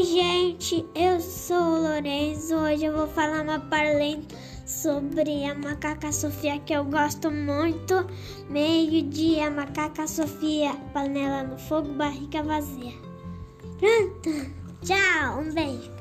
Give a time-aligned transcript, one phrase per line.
[0.00, 2.54] Oi gente, eu sou o Lourenço.
[2.54, 4.34] Hoje eu vou falar uma parlente
[4.64, 8.06] sobre a macaca Sofia que eu gosto muito.
[8.48, 12.94] Meio-dia, macaca Sofia, panela no fogo, barriga vazia.
[13.78, 14.50] Pronto,
[14.82, 15.99] tchau, um beijo.